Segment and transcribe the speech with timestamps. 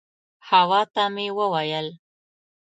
[0.49, 1.87] حوا ته مې وویل.